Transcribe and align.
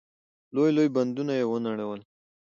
لوی 0.53 0.69
لوی 0.77 0.87
بندونه 0.95 1.33
يې 1.39 1.45
ونړول. 1.49 2.01